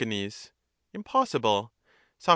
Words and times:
Impossible. 0.95 1.71
Soc. 2.17 2.29